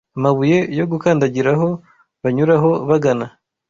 [0.17, 1.67] amabuye yo gukandagiraho
[2.21, 3.25] banyuraho bagana